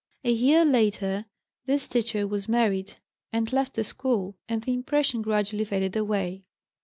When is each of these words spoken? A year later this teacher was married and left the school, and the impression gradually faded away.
A 0.23 0.31
year 0.31 0.65
later 0.65 1.27
this 1.67 1.87
teacher 1.87 2.25
was 2.25 2.49
married 2.49 2.95
and 3.31 3.53
left 3.53 3.75
the 3.75 3.83
school, 3.83 4.35
and 4.49 4.63
the 4.63 4.73
impression 4.73 5.21
gradually 5.21 5.63
faded 5.63 5.95
away. 5.95 6.43